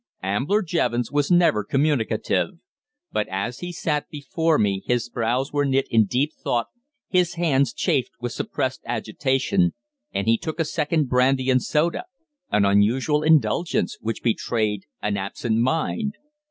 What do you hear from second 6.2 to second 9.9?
thought, his hands chafed with suppressed agitation,